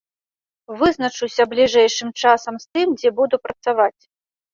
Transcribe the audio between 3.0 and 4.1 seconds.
дзе буду працаваць.